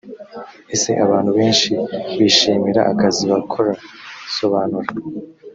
ese 0.75 0.89
abantu 1.05 1.29
benshi 1.39 1.69
bishimira 2.17 2.81
akazi 2.91 3.23
bakora? 3.31 3.71
sobanura 4.35 4.91